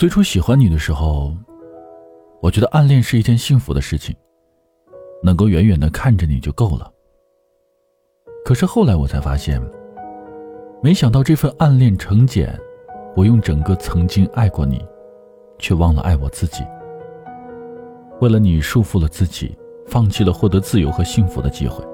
[0.00, 1.36] 最初喜欢你的时候，
[2.40, 4.16] 我觉得暗恋是一件幸福的事情，
[5.22, 6.90] 能够远远的看着你就够了。
[8.42, 9.60] 可是后来我才发现，
[10.82, 12.58] 没想到这份暗恋成茧，
[13.14, 14.82] 我用整个曾经爱过你，
[15.58, 16.64] 却忘了爱我自己。
[18.22, 19.54] 为了你束缚了自己，
[19.86, 21.84] 放弃了获得自由和幸福的机会。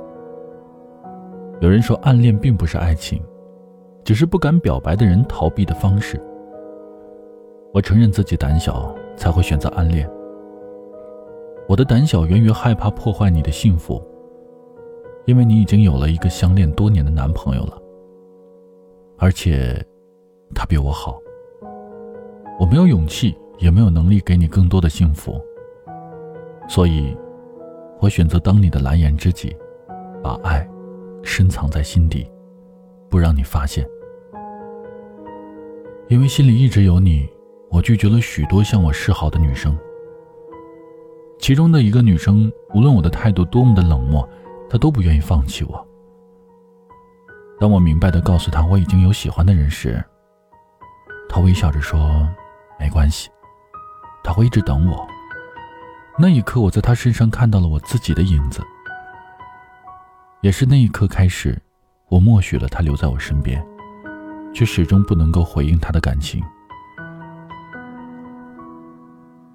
[1.60, 3.20] 有人说，暗恋并不是爱情，
[4.04, 6.22] 只是不敢表白的人逃避的方式。
[7.76, 10.10] 我承认自己胆小，才会选择暗恋。
[11.68, 14.02] 我的胆小源于害怕破坏你的幸福，
[15.26, 17.78] 因为你已经有了一个相恋多年的男朋友了，
[19.18, 19.76] 而且
[20.54, 21.20] 他比我好。
[22.58, 25.38] 我没有勇气，也没有能力给你更多的幸福，
[26.66, 27.14] 所以，
[28.00, 29.54] 我选择当你的蓝颜知己，
[30.22, 30.66] 把爱
[31.22, 32.26] 深藏在心底，
[33.10, 33.86] 不让你发现。
[36.08, 37.28] 因为心里一直有你。
[37.70, 39.76] 我拒绝了许多向我示好的女生，
[41.38, 44.26] 其中的一个女生，无论我的态度多么的冷漠，
[44.70, 45.86] 她都不愿意放弃我。
[47.58, 50.02] 当我明白的告诉她我已经有喜欢的人时，
[51.28, 52.26] 她微笑着说
[52.80, 53.28] ：“没关系，
[54.22, 55.06] 他会一直等我。”
[56.18, 58.62] 那一刻，我在她身上看到了我自己的影子。
[60.40, 61.60] 也是那一刻开始，
[62.08, 63.66] 我默许了他留在我身边，
[64.54, 66.42] 却始终不能够回应他的感情。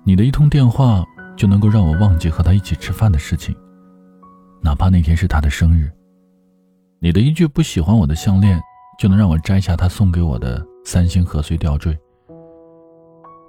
[0.03, 1.05] 你的一通电话
[1.37, 3.55] 就能够让我忘记和他一起吃饭的事情，
[4.61, 5.91] 哪怕那天是他的生日。
[6.99, 8.59] 你的一句不喜欢我的项链，
[8.97, 11.97] 就能让我摘下他送给我的三星贺岁吊坠，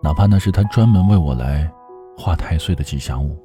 [0.03, 1.71] 哪怕那是他专门为我来
[2.17, 3.43] 画太岁的吉祥物。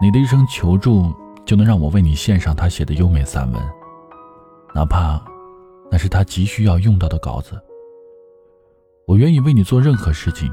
[0.00, 1.12] 你的一声求助，
[1.44, 3.62] 就能让我为你献上他写的优美散文，
[4.74, 5.22] 哪怕
[5.90, 7.60] 那是他急需要用到的稿子。
[9.06, 10.50] 我愿意为你做任何事情。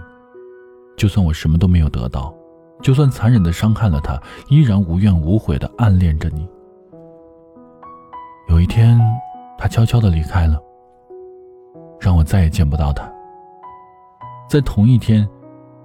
[0.98, 2.34] 就算我什么都没有得到，
[2.82, 6.48] 就算残忍的伤害了他，依然无怨无悔的暗恋着你。
[8.50, 9.00] 有一天，
[9.58, 10.60] 他悄悄的离开了，
[12.00, 13.12] 让我再也见不到他。
[14.50, 15.28] 在同一天，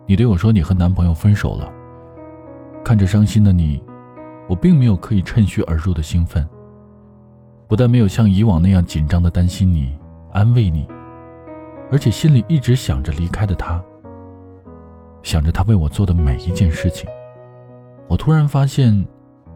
[0.07, 1.73] 你对我说你和男朋友分手了。
[2.85, 3.83] 看着伤心的你，
[4.49, 6.47] 我并没有可以趁虚而入的兴奋，
[7.67, 9.97] 不但没有像以往那样紧张的担心你、
[10.33, 10.87] 安慰你，
[11.91, 13.83] 而且心里一直想着离开的他。
[15.27, 17.11] 想着他为我做的每一件事情，
[18.07, 19.05] 我突然发现，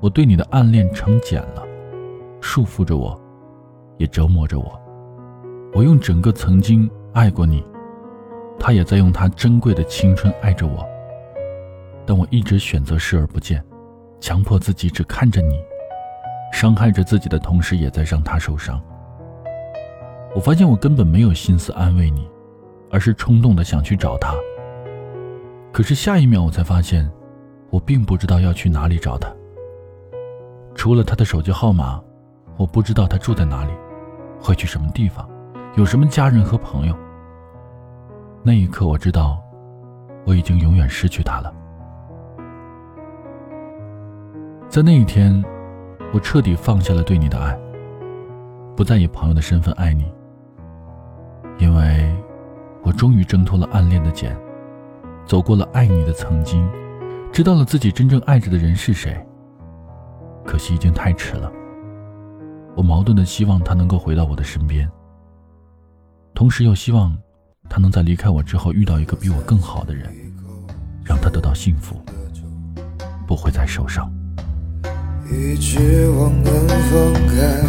[0.01, 1.63] 我对你的暗恋成茧了，
[2.41, 3.17] 束缚着我，
[3.97, 4.81] 也折磨着我。
[5.73, 7.65] 我用整个曾经爱过你，
[8.59, 10.85] 他也在用他珍贵的青春爱着我。
[12.05, 13.65] 但我一直选择视而不见，
[14.19, 15.55] 强迫自己只看着你，
[16.53, 18.83] 伤害着自己的同时，也在让他受伤。
[20.35, 22.29] 我发现我根本没有心思安慰你，
[22.91, 24.35] 而是冲动的想去找他。
[25.73, 27.09] 可是下一秒，我才发现，
[27.71, 29.33] 我并不知道要去哪里找他。
[30.75, 32.01] 除了他的手机号码，
[32.57, 33.73] 我不知道他住在哪里，
[34.41, 35.29] 会去什么地方，
[35.77, 36.97] 有什么家人和朋友。
[38.43, 39.41] 那一刻，我知道，
[40.25, 41.53] 我已经永远失去他了。
[44.69, 45.45] 在那一天，
[46.13, 47.59] 我彻底放下了对你的爱，
[48.77, 50.13] 不再以朋友的身份爱你，
[51.59, 52.13] 因为
[52.83, 54.37] 我终于挣脱了暗恋的茧。
[55.27, 56.69] 走过了爱你的曾经，
[57.33, 59.17] 知道了自己真正爱着的人是谁。
[60.45, 61.51] 可惜已经太迟了。
[62.75, 64.89] 我矛盾的希望他能够回到我的身边，
[66.35, 67.17] 同时又希望
[67.69, 70.09] 他能在离开我之后遇到一个比我更好的人，
[71.05, 72.01] 让他得到幸福，
[73.27, 74.11] 不会再受伤。
[75.31, 76.53] 一直往南
[76.91, 77.63] 放开，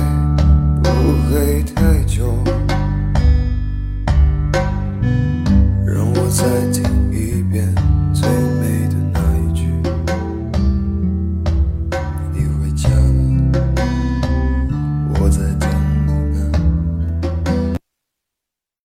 [0.82, 0.90] 不
[1.30, 2.34] 会太久，
[5.86, 6.91] 让我再听。